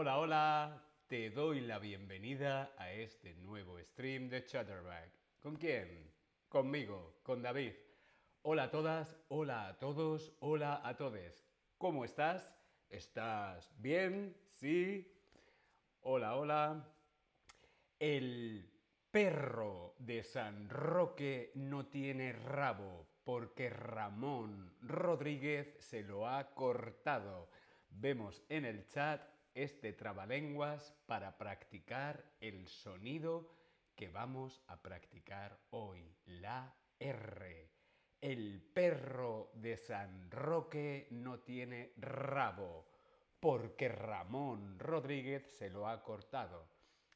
[0.00, 5.10] Hola, hola, te doy la bienvenida a este nuevo stream de Chatterback.
[5.40, 6.14] ¿Con quién?
[6.48, 7.72] Conmigo, con David.
[8.42, 11.44] Hola a todas, hola a todos, hola a todes.
[11.78, 12.48] ¿Cómo estás?
[12.88, 14.36] ¿Estás bien?
[14.52, 15.12] ¿Sí?
[16.02, 16.88] Hola, hola.
[17.98, 18.70] El
[19.10, 27.50] perro de San Roque no tiene rabo porque Ramón Rodríguez se lo ha cortado.
[27.90, 33.52] Vemos en el chat este trabalenguas para practicar el sonido
[33.96, 37.68] que vamos a practicar hoy, la R.
[38.20, 42.86] El perro de San Roque no tiene rabo
[43.40, 46.70] porque Ramón Rodríguez se lo ha cortado.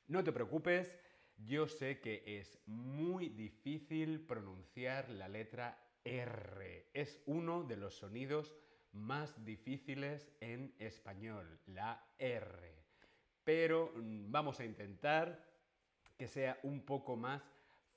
[0.09, 0.99] No te preocupes,
[1.37, 6.91] yo sé que es muy difícil pronunciar la letra R.
[6.93, 8.53] Es uno de los sonidos
[8.93, 12.85] más difíciles en español, la R.
[13.45, 15.45] Pero mm, vamos a intentar
[16.17, 17.43] que sea un poco más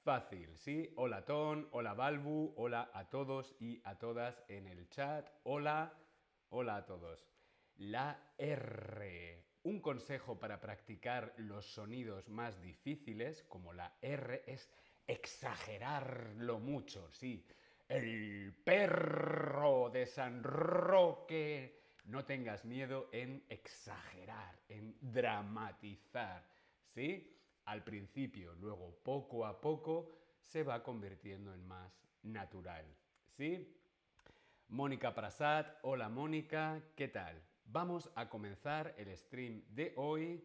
[0.04, 0.94] fácil, ¿sí?
[0.96, 5.30] Hola Ton, hola Balbu, hola a todos y a todas en el chat.
[5.44, 5.94] Hola,
[6.50, 7.26] hola a todos.
[7.78, 9.44] La R.
[9.64, 14.70] Un consejo para practicar los sonidos más difíciles, como la R, es
[15.08, 17.46] exagerarlo mucho, sí.
[17.88, 21.84] El perro de San Roque.
[22.06, 26.44] No tengas miedo en exagerar, en dramatizar,
[26.94, 27.32] ¿sí?
[27.66, 31.92] Al principio, luego poco a poco se va convirtiendo en más
[32.24, 32.86] natural,
[33.38, 33.76] ¿sí?
[34.68, 37.42] Mónica Prasad, hola Mónica, ¿qué tal?
[37.66, 40.44] Vamos a comenzar el stream de hoy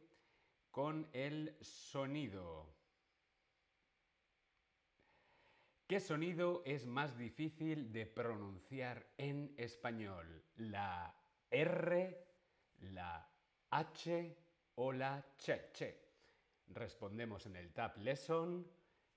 [0.70, 2.79] con el sonido.
[5.90, 10.44] ¿Qué sonido es más difícil de pronunciar en español?
[10.54, 11.12] ¿La
[11.50, 12.28] R,
[12.78, 13.28] la
[13.70, 14.36] H
[14.76, 15.72] o la Che?
[15.72, 16.12] che?
[16.68, 18.70] Respondemos en el Tab Lesson.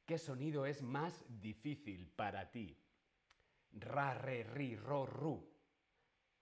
[0.03, 2.75] ¿Qué sonido es más difícil para ti?
[3.73, 5.47] Ra, re, ri, ro, ru.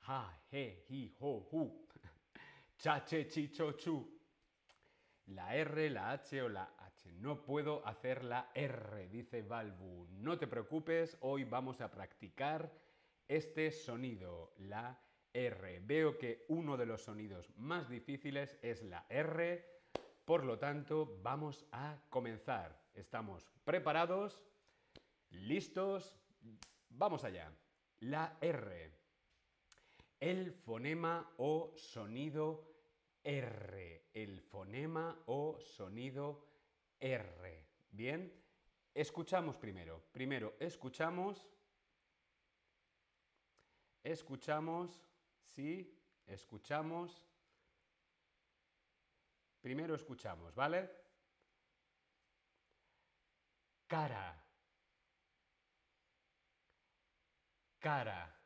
[0.07, 1.89] Ha, he, hi, ho, hu.
[2.77, 4.17] Cha, che, chi, cho, chu.
[5.25, 6.80] La R, la H o la.
[7.03, 10.07] No puedo hacer la R, dice Balbu.
[10.09, 12.71] No te preocupes, hoy vamos a practicar
[13.27, 14.99] este sonido, la
[15.33, 15.79] R.
[15.81, 19.65] Veo que uno de los sonidos más difíciles es la R,
[20.25, 22.81] por lo tanto vamos a comenzar.
[22.93, 24.41] ¿Estamos preparados?
[25.29, 26.17] ¿Listos?
[26.89, 27.51] Vamos allá.
[27.99, 28.91] La R.
[30.19, 32.67] El fonema o sonido
[33.23, 34.09] R.
[34.13, 36.50] El fonema o sonido R.
[37.89, 38.31] Bien,
[38.93, 40.03] escuchamos primero.
[40.11, 41.47] Primero escuchamos.
[44.03, 45.01] Escuchamos.
[45.43, 47.27] Sí, escuchamos.
[49.61, 50.89] Primero escuchamos, ¿vale?
[53.87, 54.43] Cara.
[57.79, 58.39] Cara.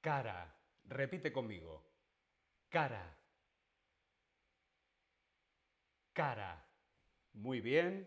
[0.00, 0.56] Cara.
[0.84, 1.84] Repite conmigo.
[2.68, 3.19] Cara.
[6.20, 6.62] Cara.
[7.32, 8.06] Muy bien.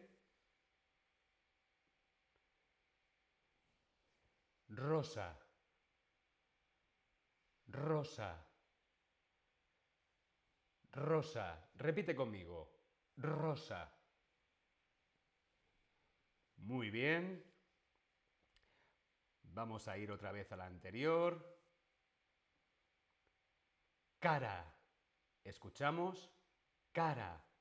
[4.70, 5.36] Rosa.
[7.70, 8.48] Rosa.
[10.92, 11.72] Rosa.
[11.74, 12.72] Repite conmigo.
[13.18, 13.92] Rosa.
[16.58, 17.44] Muy bien.
[19.42, 21.34] Vamos a ir otra vez a la anterior.
[24.20, 24.72] Cara.
[25.44, 26.30] Escuchamos.
[26.92, 27.53] Cara.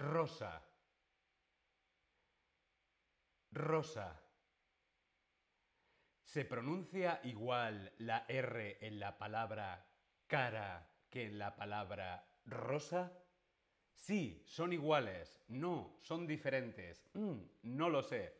[0.00, 0.62] Rosa.
[3.52, 4.18] Rosa.
[6.24, 9.86] ¿Se pronuncia igual la R en la palabra
[10.26, 13.12] cara que en la palabra rosa?
[13.92, 15.44] Sí, son iguales.
[15.48, 17.06] No, son diferentes.
[17.12, 18.34] Mm, no lo sé.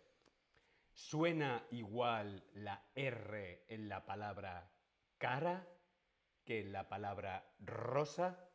[0.94, 4.72] ¿Suena igual la R en la palabra
[5.18, 5.68] cara
[6.42, 8.49] que en la palabra rosa?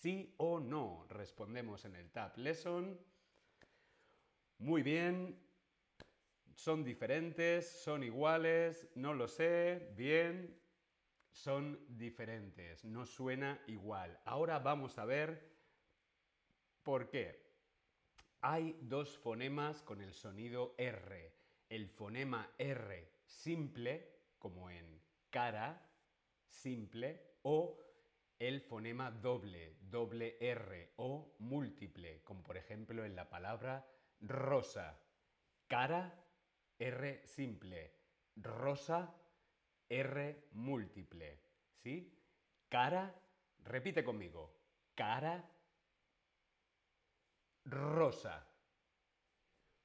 [0.00, 1.06] ¿Sí o no?
[1.08, 2.98] Respondemos en el Tab Lesson.
[4.58, 5.38] Muy bien.
[6.54, 7.68] ¿Son diferentes?
[7.82, 8.88] ¿Son iguales?
[8.94, 9.92] No lo sé.
[9.96, 10.60] Bien.
[11.30, 12.84] Son diferentes.
[12.84, 14.20] No suena igual.
[14.24, 15.50] Ahora vamos a ver
[16.82, 17.42] por qué.
[18.40, 21.32] Hay dos fonemas con el sonido R.
[21.70, 24.06] El fonema R simple,
[24.38, 25.00] como en
[25.30, 25.82] cara,
[26.48, 27.78] simple, o
[28.48, 33.86] el fonema doble, doble R, o múltiple, como por ejemplo en la palabra
[34.20, 35.00] rosa.
[35.66, 36.22] Cara,
[36.78, 37.92] R simple.
[38.36, 39.14] Rosa,
[39.88, 41.40] R múltiple.
[41.82, 42.12] ¿Sí?
[42.68, 43.14] Cara,
[43.60, 44.54] repite conmigo.
[44.94, 45.50] Cara
[47.64, 48.46] rosa.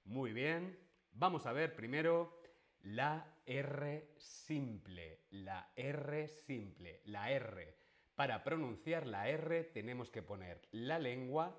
[0.03, 0.77] Muy bien.
[1.11, 2.41] Vamos a ver primero
[2.81, 5.27] la R simple.
[5.29, 7.01] La R simple.
[7.05, 7.88] La R.
[8.19, 11.57] Para pronunciar la R tenemos que poner la lengua,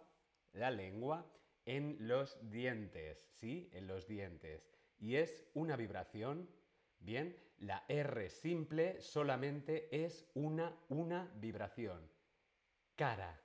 [0.52, 1.24] la lengua
[1.64, 3.70] en los dientes, ¿sí?
[3.72, 4.70] En los dientes.
[4.98, 6.50] Y es una vibración,
[6.98, 7.34] ¿bien?
[7.60, 12.06] La R simple solamente es una, una vibración.
[12.94, 13.40] Cara,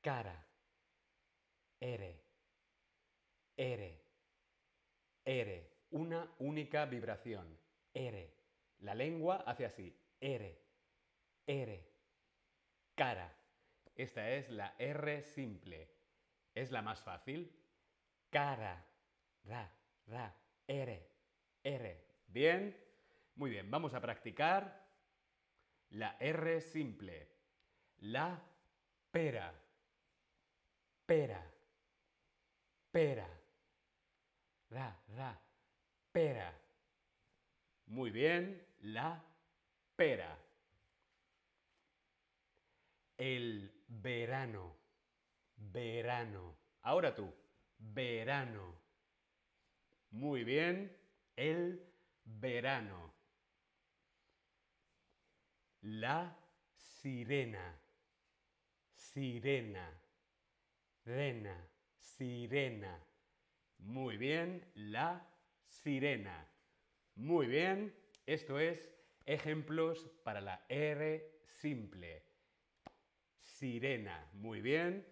[0.00, 0.46] cara,
[1.80, 2.22] R,
[3.56, 4.04] R,
[5.24, 5.70] R.
[5.90, 7.58] Una única vibración.
[7.94, 8.32] R.
[8.78, 10.00] La lengua hace así.
[10.20, 10.67] R.
[11.48, 11.82] R.
[12.94, 13.34] Cara.
[13.96, 15.88] Esta es la R simple.
[16.54, 17.50] Es la más fácil.
[18.30, 18.84] Cara.
[19.44, 19.72] Ra,
[20.06, 20.36] ra,
[20.66, 21.10] R.
[21.64, 22.04] R.
[22.26, 22.76] Bien.
[23.36, 23.70] Muy bien.
[23.70, 24.86] Vamos a practicar
[25.90, 27.28] la R simple.
[28.00, 28.38] La
[29.10, 29.54] pera.
[31.06, 31.50] Pera.
[32.92, 33.28] Pera.
[34.68, 35.40] Ra, ra.
[36.12, 36.52] Pera.
[37.86, 38.66] Muy bien.
[38.80, 39.24] La
[39.96, 40.47] pera.
[43.18, 44.76] El verano.
[45.56, 46.56] Verano.
[46.82, 47.34] Ahora tú.
[47.78, 48.80] Verano.
[50.10, 50.96] Muy bien.
[51.34, 51.84] El
[52.24, 53.12] verano.
[55.80, 56.36] La
[56.76, 57.76] sirena.
[58.94, 60.00] Sirena.
[61.04, 61.68] Rena.
[61.98, 63.04] Sirena.
[63.78, 64.64] Muy bien.
[64.74, 65.28] La
[65.66, 66.48] sirena.
[67.16, 67.92] Muy bien.
[68.26, 68.88] Esto es
[69.26, 72.27] ejemplos para la R simple.
[73.58, 74.30] Sirena.
[74.34, 75.04] Muy bien.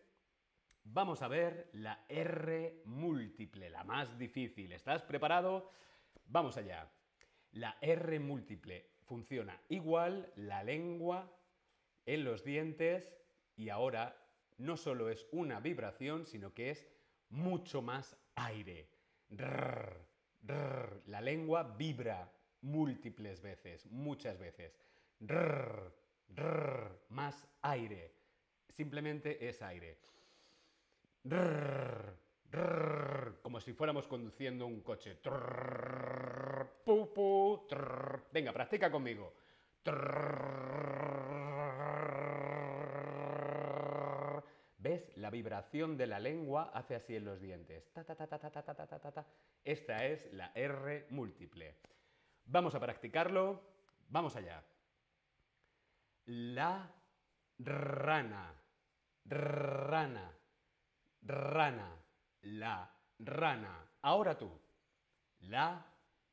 [0.84, 4.70] Vamos a ver la R múltiple, la más difícil.
[4.70, 5.72] ¿Estás preparado?
[6.26, 6.88] Vamos allá.
[7.50, 11.36] La R múltiple funciona igual, la lengua
[12.04, 13.12] en los dientes
[13.56, 14.16] y ahora
[14.58, 16.88] no solo es una vibración, sino que es
[17.30, 18.88] mucho más aire.
[21.06, 24.78] La lengua vibra múltiples veces, muchas veces.
[27.08, 28.15] Más aire.
[28.76, 29.96] Simplemente es aire.
[33.42, 35.18] Como si fuéramos conduciendo un coche.
[38.32, 39.32] Venga, practica conmigo.
[44.78, 45.16] ¿Ves?
[45.16, 47.90] La vibración de la lengua hace así en los dientes.
[49.64, 51.76] Esta es la R múltiple.
[52.44, 53.62] Vamos a practicarlo.
[54.10, 54.62] Vamos allá.
[56.26, 56.90] La
[57.58, 58.65] rana.
[59.28, 60.32] Rana.
[61.22, 61.96] Rana.
[62.42, 63.90] La rana.
[64.02, 64.50] Ahora tú.
[65.40, 65.84] La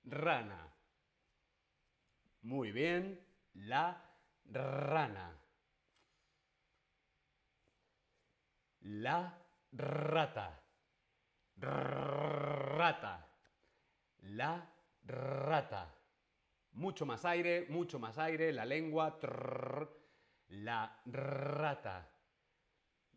[0.03, 0.71] rana.
[2.41, 3.19] Muy bien.
[3.55, 3.99] La
[4.45, 5.39] rana.
[8.81, 9.37] La
[9.71, 10.59] rata.
[11.57, 13.27] Rata.
[14.21, 14.69] La
[15.05, 15.93] rata.
[16.73, 19.17] Mucho más aire, mucho más aire, la lengua.
[20.47, 22.12] la rata.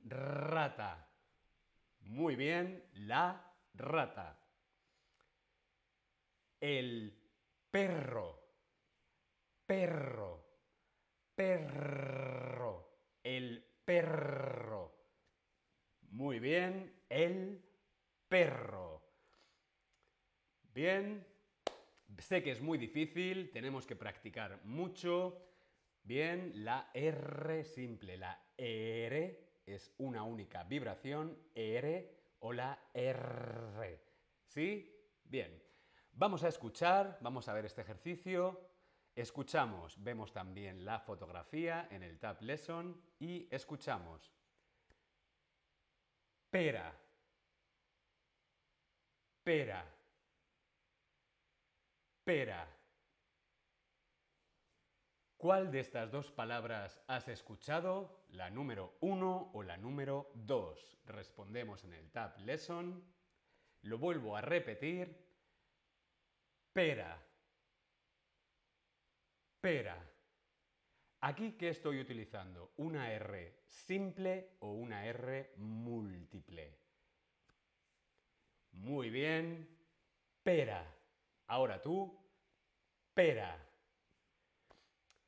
[0.08, 1.08] Rata.
[2.02, 4.38] Muy bien, la rata.
[6.60, 7.12] El
[7.68, 8.40] perro.
[9.66, 10.46] Perro.
[11.34, 13.00] Perro.
[13.24, 14.94] El perro.
[16.02, 17.60] Muy bien, el
[18.28, 19.02] perro.
[20.72, 21.26] Bien,
[22.18, 25.42] sé que es muy difícil, tenemos que practicar mucho.
[26.04, 34.00] Bien, la R simple, la R es una única vibración, R o la R.
[34.46, 34.96] ¿Sí?
[35.24, 35.62] Bien.
[36.12, 38.70] Vamos a escuchar, vamos a ver este ejercicio.
[39.14, 44.32] Escuchamos, vemos también la fotografía en el Tab Lesson y escuchamos.
[46.50, 46.94] Pera.
[49.42, 49.84] Pera.
[52.24, 52.76] Pera.
[55.36, 58.24] ¿Cuál de estas dos palabras has escuchado?
[58.30, 60.98] ¿La número 1 o la número 2?
[61.56, 63.02] Respondemos en el Tab Lesson.
[63.80, 65.16] Lo vuelvo a repetir.
[66.70, 67.18] Pera.
[69.58, 69.96] Pera.
[71.22, 72.74] Aquí, ¿qué estoy utilizando?
[72.76, 76.78] ¿Una R simple o una R múltiple?
[78.72, 79.66] Muy bien.
[80.42, 80.84] Pera.
[81.46, 82.22] Ahora tú.
[83.14, 83.66] Pera.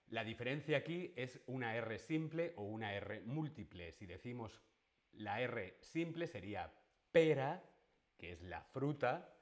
[0.09, 3.93] La diferencia aquí es una R simple o una R múltiple.
[3.93, 4.61] Si decimos
[5.19, 6.73] la R simple sería
[7.13, 7.63] pera,
[8.17, 9.35] que es la fruta.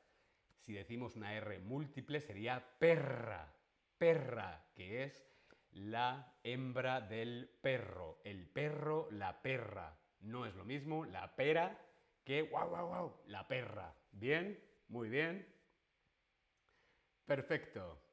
[0.58, 3.54] Si decimos una R múltiple sería perra,
[3.98, 5.24] perra, que es
[5.72, 8.20] la hembra del perro.
[8.24, 9.98] El perro, la perra.
[10.20, 11.78] No es lo mismo la pera
[12.24, 13.94] que wow, wow, wow, la perra.
[14.12, 14.58] ¿Bien?
[14.88, 15.46] Muy bien.
[17.26, 18.05] Perfecto.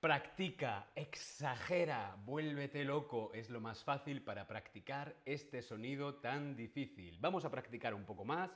[0.00, 3.32] Practica, exagera, vuélvete loco.
[3.32, 7.18] Es lo más fácil para practicar este sonido tan difícil.
[7.18, 8.50] Vamos a practicar un poco más.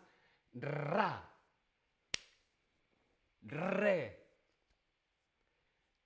[0.52, 1.28] Ra.
[3.42, 4.26] Re.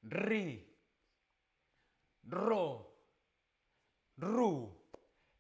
[0.02, 0.74] Ri.
[2.22, 2.94] Ro.
[4.16, 4.84] Ru.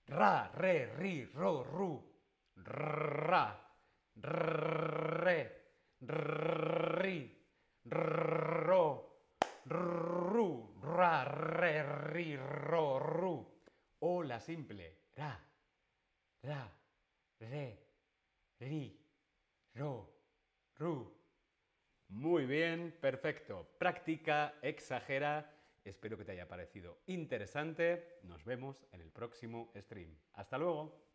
[0.06, 2.04] Ra, re, ri, ro, ru.
[2.56, 3.60] Ra.
[4.16, 5.62] Re.
[6.00, 7.40] Ri.
[9.66, 13.60] Ru, ra, re, ri, ro, ru.
[14.00, 15.08] O la simple.
[15.16, 15.38] Ra,
[16.42, 16.78] ra,
[17.40, 17.78] re,
[18.58, 19.00] ri,
[19.74, 20.22] ro,
[20.76, 21.24] ru.
[22.08, 23.76] Muy bien, perfecto.
[23.78, 25.50] Práctica, exagera.
[25.82, 28.20] Espero que te haya parecido interesante.
[28.22, 30.16] Nos vemos en el próximo stream.
[30.32, 31.13] Hasta luego.